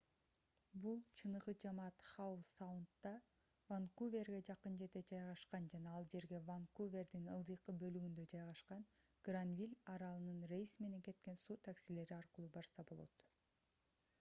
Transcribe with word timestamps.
бул 0.83 0.95
чыныгы 1.19 1.53
жамаат 1.63 1.99
хау 2.05 2.37
саундда 2.53 3.11
ванкуверге 3.73 4.39
жакын 4.49 4.79
жерде 4.79 5.03
жайгашкан 5.11 5.67
жана 5.75 5.93
ал 5.99 6.07
жерге 6.15 6.39
ванкувердин 6.49 7.29
ылдыйкы 7.35 7.77
бөлүгүндө 7.85 8.25
жайгашкан 8.33 8.83
гранвиль 9.29 9.77
аралынан 9.95 10.43
рейс 10.55 10.75
менен 10.87 11.05
кеткен 11.11 11.39
суу 11.45 11.59
таксилери 11.71 12.19
аркылуу 12.25 12.51
барса 12.59 12.87
болот 12.93 13.25